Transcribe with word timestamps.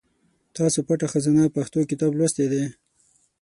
تاسو 0.57 0.79
پټه 0.87 1.07
خزانه 1.11 1.53
پښتو 1.55 1.79
کتاب 1.89 2.11
لوستی 2.19 2.45
دی؟ 2.51 2.63